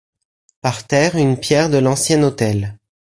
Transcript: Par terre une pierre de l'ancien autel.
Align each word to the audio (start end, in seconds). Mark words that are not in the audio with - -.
Par 0.61 0.87
terre 0.87 1.15
une 1.15 1.39
pierre 1.39 1.69
de 1.69 1.77
l'ancien 1.77 2.23
autel. 2.23 2.79